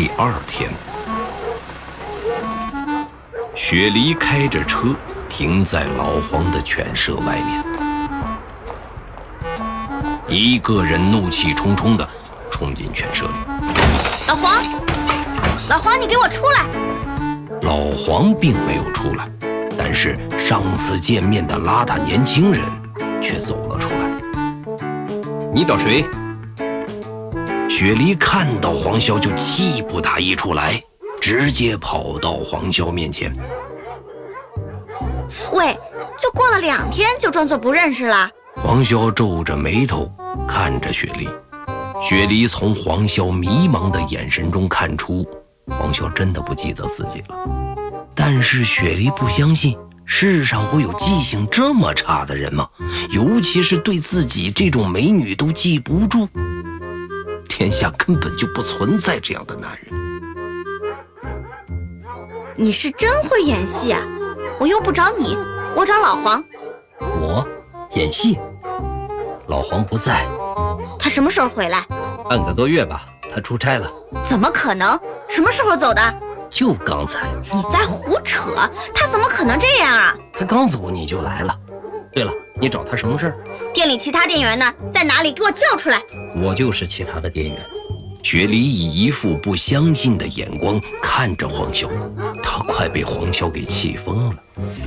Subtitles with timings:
[0.00, 0.70] 第二天，
[3.54, 4.96] 雪梨开着车
[5.28, 7.62] 停在老黄的犬舍外面，
[10.26, 12.08] 一个人怒气冲冲地
[12.50, 13.32] 冲进犬舍里。
[14.26, 14.64] 老黄，
[15.68, 16.66] 老黄，你给我出来！
[17.60, 19.28] 老黄并没有出来，
[19.76, 22.62] 但是上次见面的邋遢年轻人
[23.20, 24.08] 却走了出来。
[25.52, 26.06] 你找谁？
[27.70, 30.82] 雪梨看到黄潇就气不打一处来，
[31.20, 33.32] 直接跑到黄潇面前。
[35.52, 35.72] 喂，
[36.20, 38.28] 就过了两天就装作不认识了？
[38.56, 40.10] 黄潇皱着眉头
[40.48, 41.28] 看着雪梨，
[42.02, 45.24] 雪梨从黄潇迷茫的眼神中看出，
[45.68, 47.36] 黄潇真的不记得自己了。
[48.16, 52.68] 但是雪梨不相信世上会有记性这么差的人吗？
[53.10, 56.28] 尤其是对自己这种美女都记不住。
[57.60, 59.92] 天下根本就不存在这样的男人。
[62.56, 64.00] 你是真会演戏啊！
[64.58, 65.36] 我又不找你，
[65.76, 66.42] 我找老黄。
[67.20, 67.46] 我
[67.96, 68.38] 演戏？
[69.48, 70.26] 老黄不在。
[70.98, 71.86] 他什么时候回来？
[72.30, 73.92] 半个多月吧，他出差了。
[74.24, 74.98] 怎么可能？
[75.28, 76.00] 什么时候走的？
[76.48, 77.28] 就刚才。
[77.52, 78.54] 你在胡扯！
[78.94, 80.16] 他怎么可能这样啊？
[80.32, 81.54] 他刚走你就来了。
[82.10, 83.34] 对了，你找他什么事儿？
[83.72, 84.72] 店里其他店员呢？
[84.92, 85.32] 在哪里？
[85.32, 86.00] 给我叫出来！
[86.36, 87.58] 我就是其他的店员。
[88.22, 91.88] 雪梨以一副不相信的眼光看着黄潇，
[92.42, 94.34] 他快被黄潇给气疯了。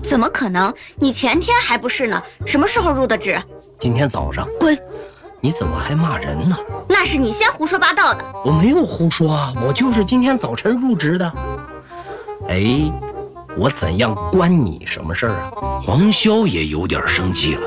[0.03, 0.71] 怎么可能？
[0.97, 2.21] 你前天还不是呢？
[2.45, 3.41] 什么时候入的职？
[3.79, 4.47] 今天早上。
[4.59, 4.77] 滚！
[5.41, 6.55] 你怎么还骂人呢？
[6.88, 8.23] 那是你先胡说八道的。
[8.45, 11.33] 我没有胡说啊，我就是今天早晨入职的。
[12.47, 12.63] 哎，
[13.56, 15.52] 我怎样关你什么事儿啊？
[15.82, 17.62] 黄潇也有点生气了。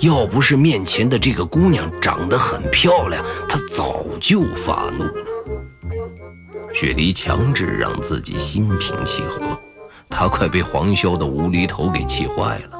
[0.00, 5.12] 要不是面前的这个姑娘长得很漂亮，他早就发怒了。
[6.74, 9.40] 雪梨强制让自己心平气和，
[10.10, 12.76] 她快被黄潇的无厘头给气坏了。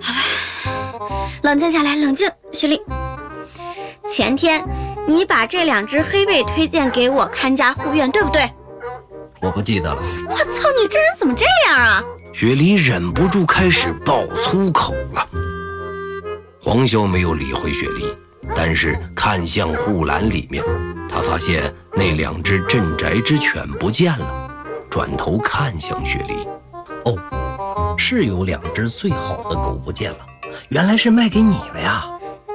[0.00, 2.30] 好吧，冷静下来，冷静。
[2.52, 2.80] 雪梨，
[4.06, 4.64] 前天
[5.06, 8.50] 你把这两只黑背推荐给我看家护院，对不对？
[9.42, 10.00] 我不记得了。
[10.28, 12.02] 我操，你这人怎么这样啊？
[12.32, 15.28] 雪梨忍不住开始爆粗口了。
[16.62, 18.16] 黄潇没有理会雪梨，
[18.56, 20.62] 但是看向护栏里面，
[21.08, 24.48] 他发现那两只镇宅之犬不见了，
[24.88, 26.46] 转头看向雪梨。
[27.04, 30.18] 哦，是有两只最好的狗不见了，
[30.68, 32.04] 原来是卖给你了呀！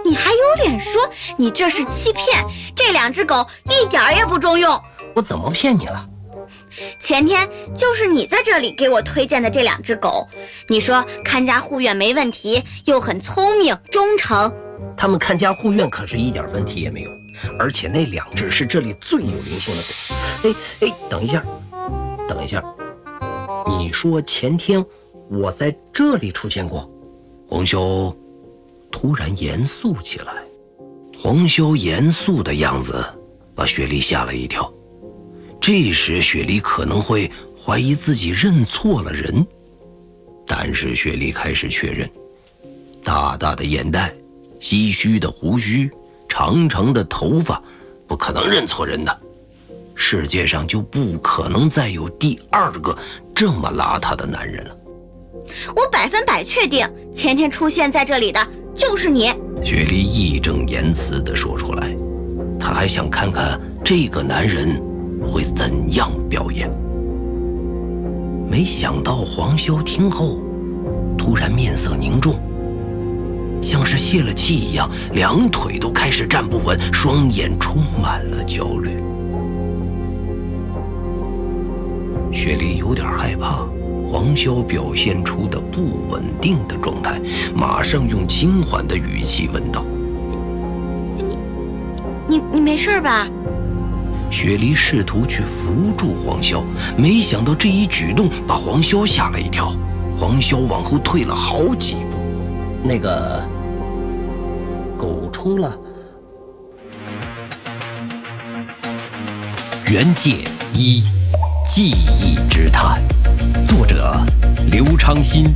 [0.05, 1.01] 你还有脸说
[1.37, 2.45] 你这是欺骗？
[2.73, 4.81] 这两只狗一点也不中用。
[5.13, 6.07] 我怎么骗你了？
[6.99, 10.27] 前天就是你在这里给我推荐的这两只狗，
[10.67, 14.53] 你说看家护院没问题，又很聪明忠诚。
[14.95, 17.11] 他们看家护院可是一点问题也没有，
[17.59, 20.49] 而且那两只是这里最有灵性的狗。
[20.49, 21.43] 哎哎，等一下，
[22.27, 22.63] 等一下，
[23.67, 24.83] 你说前天
[25.29, 26.89] 我在这里出现过？
[27.47, 28.15] 黄修
[28.91, 30.33] 突然严肃起来，
[31.17, 33.03] 黄修严肃的样子
[33.55, 34.71] 把雪莉吓了一跳。
[35.67, 37.29] 这时，雪梨可能会
[37.61, 39.45] 怀疑自己认错了人，
[40.45, 42.09] 但是雪梨开始确认：
[43.03, 44.15] 大大的眼袋、
[44.61, 45.91] 唏嘘的胡须、
[46.29, 47.61] 长长的头发，
[48.07, 49.19] 不可能认错人的。
[49.93, 52.97] 世界上就不可能再有第二个
[53.35, 54.77] 这么邋遢的男人了。
[55.75, 58.39] 我百分百确定，前天出现在这里的
[58.73, 59.33] 就是你。
[59.61, 61.93] 雪梨义正言辞地说出来，
[62.57, 64.81] 她还想看看这个男人。
[65.27, 66.71] 会怎样表演？
[68.49, 70.39] 没想到黄修听后，
[71.17, 72.35] 突然面色凝重，
[73.61, 78.91] 像是泄了气一样，两腿都开始站不稳，双眼充满了焦虑。
[82.31, 83.67] 雪梨有点害怕
[84.09, 87.19] 黄潇表现出的不稳定的状态，
[87.53, 89.83] 马上用轻缓的语气问道
[92.29, 93.27] ：“你，你，你没事吧？”
[94.29, 96.63] 雪梨试图去扶住黄潇，
[96.97, 99.75] 没想到这一举动把黄潇吓了一跳。
[100.19, 102.17] 黄潇往后退了好几步。
[102.83, 103.43] 那个
[104.97, 105.77] 狗出了。
[109.89, 110.43] 原界
[110.73, 111.01] 一，
[111.67, 113.01] 记忆之谈，
[113.67, 114.13] 作者
[114.71, 115.53] 刘昌新，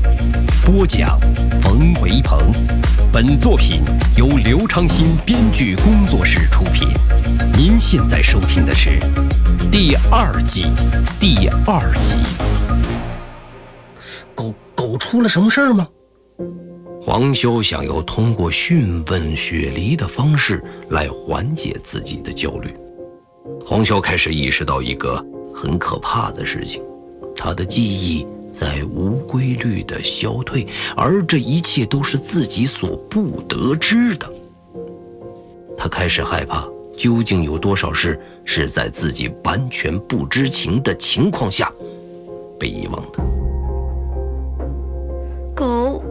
[0.66, 1.20] 播讲
[1.62, 2.40] 冯维鹏。
[3.12, 3.82] 本作品
[4.16, 6.88] 由刘昌新编剧工作室出品。
[7.58, 9.00] 您现在收听的是
[9.72, 10.66] 第二季
[11.20, 12.16] 第二集。
[14.34, 15.88] 狗狗出了什么事儿吗？
[17.02, 22.74] 黄修想要通过讯问雪梨的方式来缓解自己的焦虑。
[23.66, 25.24] 黄潇开始意识到一个
[25.54, 26.82] 很可怕的事情，
[27.44, 34.32] 他的记忆在无规律的消退，而这一切都是自己所不得知的。
[35.76, 41.74] 他开始害怕，究竟有多少事是在自己完全不知情的情况下
[42.60, 43.24] 被遗忘的？
[45.56, 46.04] 狗，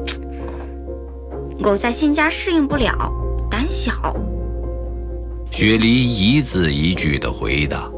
[1.62, 2.90] 狗在新家适应不了，
[3.48, 3.92] 胆小。
[5.52, 7.88] 雪梨一字一句的回答，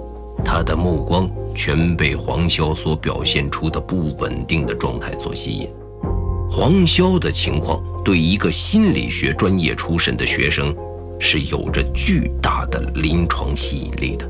[0.54, 5.66] 他的目光全被黄潇所表现出的不稳定的状态所吸引。
[6.50, 10.76] 黄潇的情况对一个心理学专业出身的学生
[11.18, 14.28] 是有着巨大的临床吸引力的。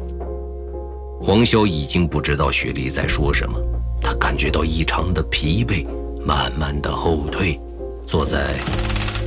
[1.21, 3.59] 黄潇已经不知道雪莉在说什么，
[4.01, 5.85] 他感觉到异常的疲惫，
[6.25, 7.59] 慢慢的后退，
[8.07, 8.61] 坐在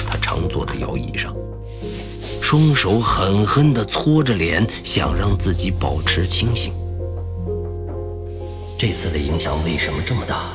[0.07, 1.35] 他常坐的摇椅上。
[2.41, 6.71] 双手狠狠地搓着脸，想让自己保持清醒。
[8.77, 10.49] 这次的影响为什么这么大？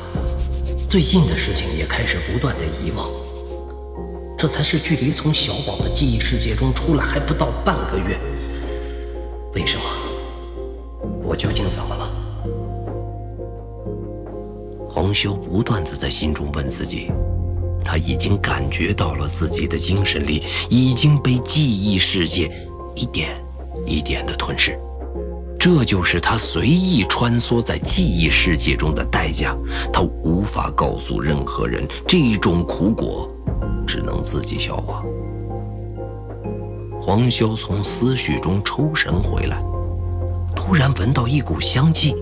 [0.90, 3.08] 最近的事情也开始不断的遗忘。
[4.36, 8.20] 这才是距离从小宝的记忆世界中出来还不到半个月。
[9.54, 9.84] 为什么？
[11.22, 12.10] 我究竟怎么了？
[14.86, 17.10] 黄修不断的在心中问自己。
[17.82, 22.50] 他已经感觉到了自己的精神力已经被记忆世界
[22.94, 23.42] 一点
[23.86, 24.78] 一点的吞噬，
[25.60, 29.54] 这就是他随意穿梭在记忆世界中的代价。
[29.92, 33.30] 他无法告诉任何人，这种苦果
[33.86, 35.04] 只能自己消化。
[37.02, 39.62] 黄潇从思绪中抽身回来，
[40.56, 42.14] 突然闻到一股香气，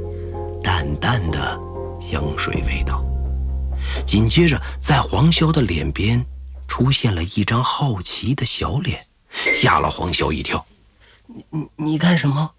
[0.60, 1.56] 淡淡的
[2.00, 3.04] 香水味道。
[4.04, 6.26] 紧接着，在黄潇的脸边
[6.66, 9.06] 出现了一张好奇的小脸，
[9.54, 10.66] 吓了黄潇一跳。
[11.26, 12.50] 你你你干什么？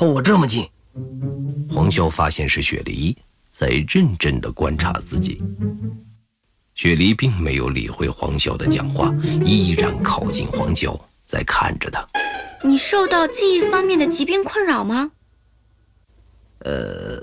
[0.00, 0.66] 靠我这么近？
[1.70, 3.14] 黄潇发现是雪梨
[3.50, 5.42] 在认真的观察自己。
[6.74, 9.14] 雪梨并没有理会黄潇的讲话，
[9.44, 12.02] 依然靠近黄潇，在看着他。
[12.64, 15.10] 你受到记忆方面的疾病困扰吗？
[16.60, 17.22] 呃，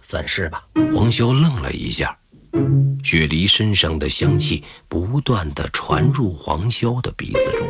[0.00, 0.66] 算是吧。
[0.94, 2.16] 黄潇愣了一下。
[3.04, 7.68] 雪梨身上的香气不断的传入黄潇的鼻子中，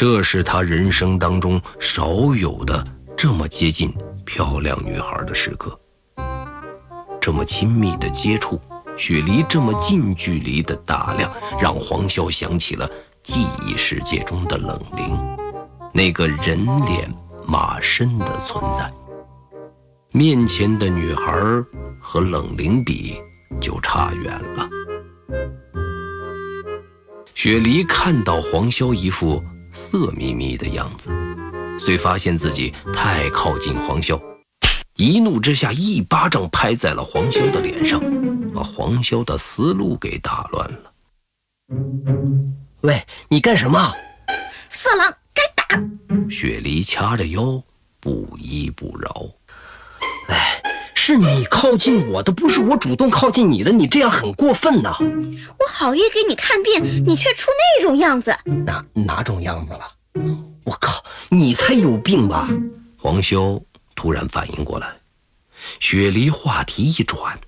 [0.00, 2.82] 这是他人生当中少有的
[3.14, 3.92] 这么接近
[4.24, 5.78] 漂亮女孩的时刻。
[7.20, 8.58] 这么亲密的接触，
[8.96, 11.30] 雪梨这么近距离的打量，
[11.60, 12.90] 让黄潇想起了
[13.22, 15.18] 记忆世界中的冷灵，
[15.92, 17.14] 那个人脸
[17.46, 18.90] 马身的存在。
[20.12, 21.30] 面前的女孩
[22.00, 23.20] 和冷灵比
[23.60, 24.66] 就差远了。
[27.34, 29.44] 雪梨看到黄潇一副
[29.80, 31.10] 色眯眯的样子，
[31.78, 34.20] 遂发现自己太靠近黄潇，
[34.96, 37.98] 一怒之下一巴掌拍在了黄潇的脸上，
[38.54, 40.92] 把黄潇的思路给打乱了。
[42.82, 43.92] 喂，你干什么？
[44.68, 45.82] 色狼，该打！
[46.30, 47.60] 雪梨掐着腰，
[47.98, 49.28] 不依不饶。
[50.28, 50.62] 哎，
[51.02, 54.94] 是你靠近我的，不是我主动靠近你的，你这样很过分呐！
[55.00, 59.80] 我好意给你看病，你却出那种样子，哪哪种样子了？
[60.64, 62.50] 我靠，你才有病吧！
[62.98, 63.64] 黄修
[63.96, 64.88] 突然反应过来，
[65.80, 67.40] 雪梨话题一转，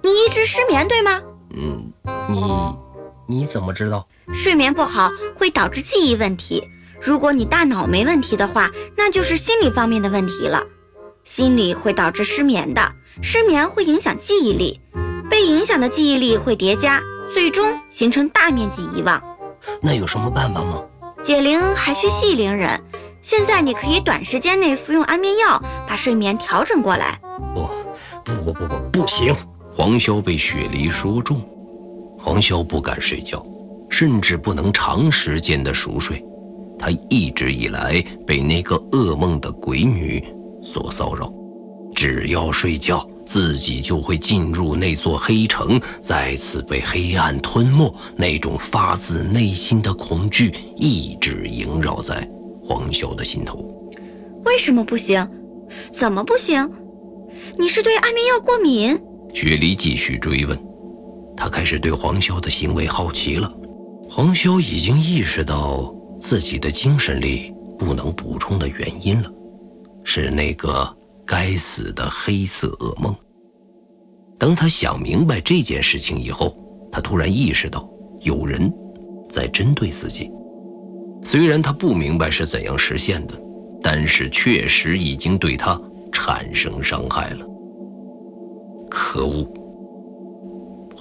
[0.00, 1.20] 你一直失眠对吗？
[1.56, 1.92] 嗯，
[2.28, 4.06] 你你怎么知道？
[4.32, 6.62] 睡眠不好会导致记忆问题。
[7.04, 10.62] 如果你大脑没问题的话，那就是心理方面的问题了。
[11.24, 14.80] 心理会导致失眠的，失眠会影响记忆力，
[15.28, 17.00] 被影响的记忆力会叠加，
[17.32, 19.20] 最终形成大面积遗忘。
[19.80, 20.80] 那有什么办法吗？
[21.20, 22.80] 解铃还需系铃人。
[23.20, 27.20] 现在你可以短时间内服用安眠药，把睡眠调整过来。
[27.52, 27.68] 不，
[28.24, 29.34] 不不不不，不行！
[29.74, 31.40] 黄潇被雪梨说中，
[32.18, 33.44] 黄潇不敢睡觉，
[33.88, 36.24] 甚至不能长时间的熟睡。
[36.82, 40.20] 他一直以来被那个噩梦的鬼女
[40.64, 41.32] 所骚扰，
[41.94, 47.94] 只要睡觉，自己就会进入那座黑城，再次被黑暗吞没。
[48.16, 52.28] 那种发自内心的恐惧一直萦绕在
[52.64, 53.64] 黄潇的心头。
[54.44, 55.24] 为什么不行？
[55.92, 56.68] 怎么不行？
[57.56, 59.00] 你是对安眠药过敏？
[59.32, 60.58] 雪梨继续追问，
[61.36, 63.48] 他开始对黄潇的行为好奇了。
[64.10, 65.94] 黄潇已经意识到。
[66.22, 69.30] 自己的精神力不能补充的原因了，
[70.04, 70.88] 是那个
[71.26, 73.14] 该死的黑色噩梦。
[74.38, 76.56] 当他想明白这件事情以后，
[76.92, 77.86] 他突然意识到
[78.20, 78.72] 有人
[79.28, 80.30] 在针对自己。
[81.24, 83.34] 虽然他不明白是怎样实现的，
[83.82, 85.78] 但是确实已经对他
[86.12, 87.44] 产生伤害了。
[88.88, 89.46] 可恶！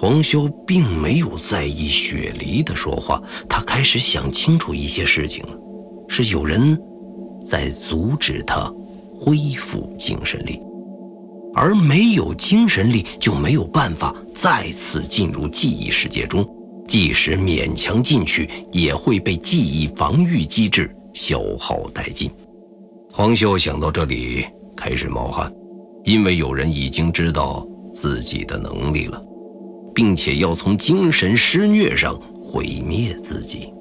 [0.02, 5.56] 黄潇并没有在意雪梨的说话，他开始想清楚一些事情了，
[6.08, 6.76] 是有人
[7.48, 8.68] 在阻止他
[9.14, 10.60] 恢复精神力，
[11.54, 16.44] 而没有精神力就没有办法再次进入记忆世界中。
[16.88, 22.28] 即使勉强进去，也会被记忆防御机制消耗殆尽。
[23.14, 25.54] 黄潇想到这里，开始冒汗，
[26.06, 29.24] 因为有人已经知道自己的能力了，
[29.94, 33.74] 并且要从精神施虐上毁灭自己。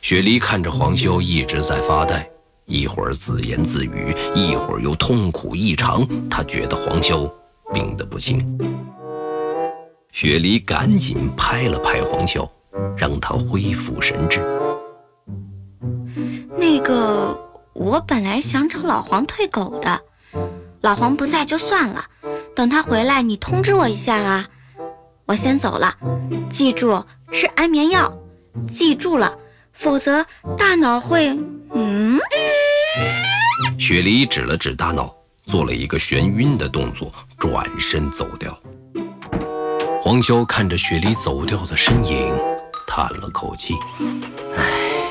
[0.00, 2.28] 雪梨看着黄潇一直在发呆，
[2.66, 6.06] 一会儿自言自语，一会儿又痛苦异常。
[6.28, 7.30] 她觉得黄潇。
[7.72, 8.58] 病得不轻，
[10.10, 12.44] 雪梨赶紧拍了拍黄潇，
[12.96, 14.40] 让他恢复神智。
[16.58, 17.38] 那个，
[17.74, 20.00] 我本来想找老黄退狗的，
[20.80, 22.04] 老黄不在就算了，
[22.54, 24.46] 等他回来你通知我一下啊。
[25.26, 25.94] 我先走了，
[26.48, 28.12] 记住吃安眠药，
[28.66, 29.36] 记住了，
[29.72, 30.24] 否则
[30.56, 31.36] 大脑会……
[31.74, 32.18] 嗯。
[33.78, 35.14] 雪梨指了指大脑。
[35.46, 38.56] 做了一个眩晕的动作，转身走掉。
[40.00, 42.32] 黄潇看着雪梨走掉的身影，
[42.86, 43.74] 叹了口气
[44.56, 45.10] ：“哎，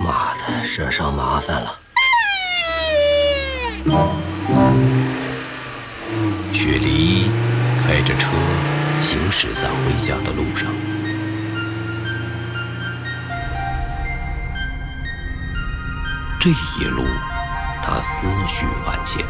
[0.00, 0.42] 妈的，
[0.76, 1.78] 惹上麻烦了。”
[6.66, 7.30] 雪梨
[7.80, 8.26] 开着车
[9.00, 10.68] 行驶在回家的路上，
[16.40, 17.04] 这一路。
[17.80, 19.24] 他思绪万千，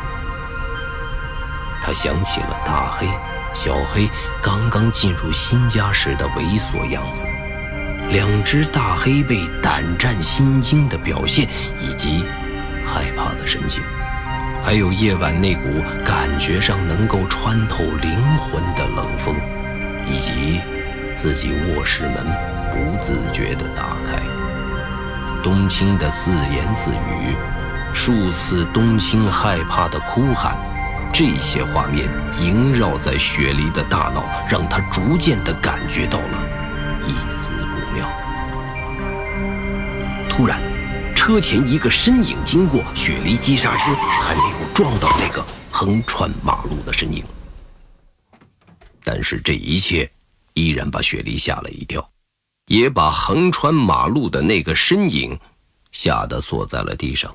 [1.82, 3.06] 他想起了大黑、
[3.54, 4.08] 小黑
[4.42, 7.22] 刚刚进入新家时的猥琐样子，
[8.10, 11.46] 两只大黑被胆战心惊的表现，
[11.78, 12.24] 以及
[12.86, 13.82] 害怕的神情，
[14.66, 15.62] 还有夜晚那股
[16.04, 19.32] 感觉上能够穿透灵魂的冷风，
[20.10, 20.60] 以及
[21.22, 22.14] 自己卧室门
[22.72, 24.20] 不自觉地打开，
[25.40, 27.36] 冬青的自言自语。
[27.94, 30.56] 数次冬青害怕的哭喊，
[31.12, 32.08] 这些画面
[32.40, 36.44] 萦绕在雪梨的大脑，让他逐渐地感觉到了
[37.06, 38.04] 一丝不妙。
[40.28, 40.60] 突然，
[41.14, 44.42] 车前一个身影经过，雪梨急刹车，还没
[44.76, 45.42] 撞到那个
[45.72, 47.24] 横穿马路的身影。
[49.02, 50.12] 但是这一切
[50.52, 52.06] 依然把雪梨吓了一跳，
[52.66, 55.34] 也把横穿马路的那个身影
[55.92, 57.34] 吓得坐在了地上。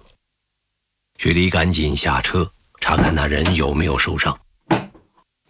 [1.17, 2.48] 雪梨赶紧下车
[2.79, 4.39] 查看那人有没有受伤。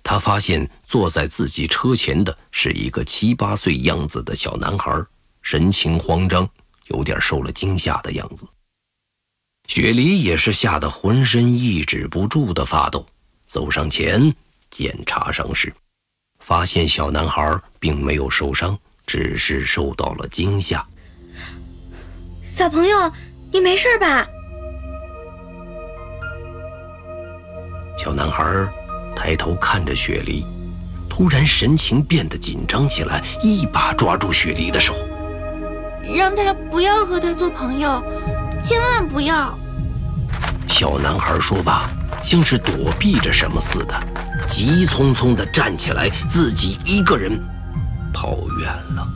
[0.02, 5.06] 他发现坐在自己车前的是一个七八岁样子的小男孩，
[5.42, 6.50] 神情慌张，
[6.88, 8.48] 有点受了惊吓的样子。
[9.74, 13.06] 雪梨也是吓得浑身抑制不住的发抖，
[13.48, 14.36] 走上前
[14.70, 15.74] 检查伤势，
[16.42, 20.86] 发现小男孩并没有受伤，只是受到了惊吓。
[22.44, 23.10] 小朋友，
[23.50, 24.28] 你没事吧？
[27.98, 28.44] 小男孩
[29.16, 30.46] 抬头看着雪梨，
[31.10, 34.94] 突然神情变得紧张起来，一把抓住雪梨的手，
[36.14, 38.04] 让他不要和他做朋友，
[38.62, 39.58] 千万不要。
[40.68, 41.90] 小男孩说罢，
[42.24, 43.94] 像是躲避着什么似的，
[44.48, 47.40] 急匆匆地站起来，自己一个人
[48.14, 49.08] 跑远了。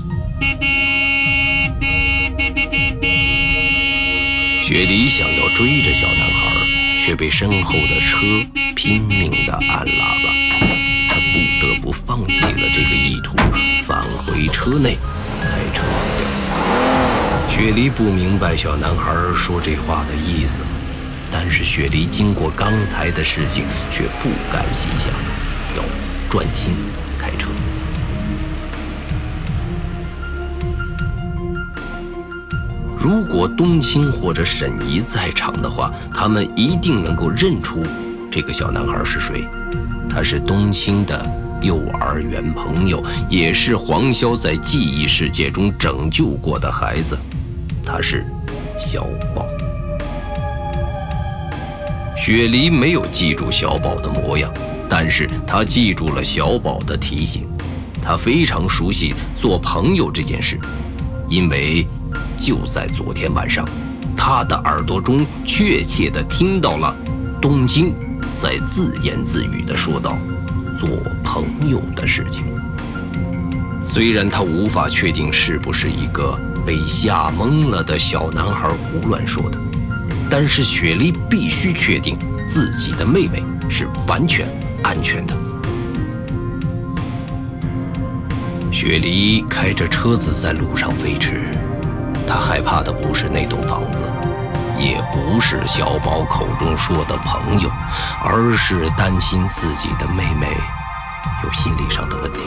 [4.63, 6.51] 雪梨想要追着小男孩，
[7.05, 8.25] 却被身后的车。
[8.75, 10.29] 拼命地按喇叭，
[11.07, 13.33] 他不得不放弃了这个意图，
[13.87, 14.97] 返回车内
[15.41, 16.21] 开车走掉。
[17.49, 20.65] 雪梨不明白小男孩说这话的意思，
[21.37, 25.13] 但是雪梨经过刚才的事情，却不敢细想，
[25.75, 25.83] 要
[26.29, 26.73] 专心
[27.19, 27.49] 开车。
[32.97, 37.83] 如果冬青或者沈怡在场的话，他们一定能够认出。
[38.31, 39.45] 这个小男孩是谁？
[40.09, 41.29] 他是冬青的
[41.61, 47.17] 幼儿园朋友，也是黄潇在记忆世界中拯救过的孩子。
[47.83, 48.25] 他是
[48.79, 49.03] 小
[49.35, 49.45] 宝。
[52.15, 54.51] 雪梨没有记住小宝的模样，
[54.89, 57.47] 但是他记住了小宝的提醒。
[58.01, 60.57] 他非常熟悉做朋友这件事，
[61.27, 61.85] 因为
[62.39, 63.67] 就在昨天晚上，
[64.15, 66.95] 他的耳朵中确切地听到了
[67.41, 67.93] 东京。
[68.37, 70.17] 在自言自语地说道
[70.77, 70.89] ：“做
[71.23, 72.43] 朋友的事情。”
[73.87, 79.57] 虽然他无法确定是不是一个被吓懵了的小男孩胡乱说的，
[80.29, 82.17] 但是雪梨必须确定
[82.49, 84.47] 自己的妹妹是完全
[84.83, 85.35] 安全的。
[88.71, 91.47] 雪梨开着车子在路上飞驰，
[92.27, 94.03] 她害怕的不是那栋房子，
[94.77, 97.69] 也不是小宝口中说的朋友，
[98.21, 100.47] 而是担心自己的妹妹
[101.43, 102.39] 有心理上的问题。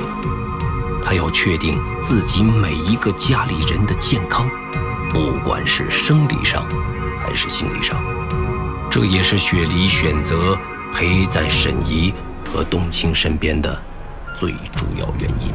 [1.03, 4.47] 她要确定自己每一个家里人的健康，
[5.11, 6.67] 不管是生理上
[7.29, 8.03] 还是心理上。
[8.91, 10.59] 这也是雪梨选择
[10.95, 12.15] 陪在沈怡
[12.51, 13.79] 和冬青身边的
[14.35, 15.53] 最主要原因。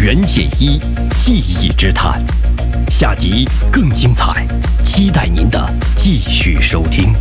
[0.00, 0.78] 袁解一
[1.18, 2.24] 记忆之谈，
[2.88, 4.46] 下集更精彩，
[4.84, 7.14] 期待您的继续收听。